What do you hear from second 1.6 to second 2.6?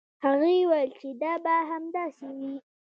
هم داسې وي.